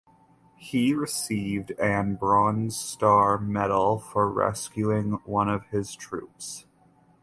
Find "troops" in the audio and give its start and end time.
5.95-6.65